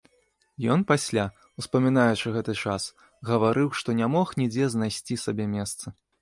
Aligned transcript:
Ён 0.75 0.79
пасля, 0.91 1.25
успамінаючы 1.63 2.27
гэты 2.37 2.55
час, 2.63 2.87
гаварыў, 3.29 3.67
што 3.81 3.95
не 4.01 4.09
мог 4.15 4.27
нідзе 4.41 4.65
знайсці 4.77 5.21
сабе 5.27 5.45
месца. 5.55 5.85